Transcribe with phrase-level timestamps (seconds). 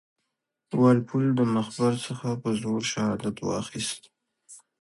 [0.79, 4.01] وال پول د مخبر څخه په زور شهادت واخیست.